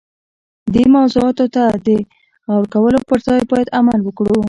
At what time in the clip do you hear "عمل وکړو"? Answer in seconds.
3.79-4.37